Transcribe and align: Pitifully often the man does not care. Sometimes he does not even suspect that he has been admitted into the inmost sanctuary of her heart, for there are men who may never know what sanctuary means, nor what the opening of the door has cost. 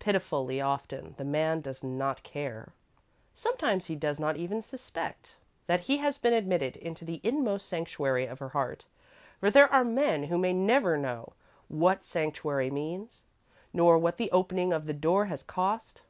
Pitifully 0.00 0.60
often 0.60 1.14
the 1.16 1.24
man 1.24 1.60
does 1.60 1.84
not 1.84 2.24
care. 2.24 2.72
Sometimes 3.32 3.86
he 3.86 3.94
does 3.94 4.18
not 4.18 4.36
even 4.36 4.62
suspect 4.62 5.36
that 5.68 5.82
he 5.82 5.98
has 5.98 6.18
been 6.18 6.32
admitted 6.32 6.74
into 6.78 7.04
the 7.04 7.20
inmost 7.22 7.68
sanctuary 7.68 8.26
of 8.26 8.40
her 8.40 8.48
heart, 8.48 8.86
for 9.38 9.48
there 9.48 9.72
are 9.72 9.84
men 9.84 10.24
who 10.24 10.38
may 10.38 10.52
never 10.52 10.96
know 10.98 11.34
what 11.68 12.02
sanctuary 12.04 12.72
means, 12.72 13.22
nor 13.72 13.96
what 13.96 14.16
the 14.16 14.32
opening 14.32 14.72
of 14.72 14.86
the 14.86 14.92
door 14.92 15.26
has 15.26 15.44
cost. 15.44 16.02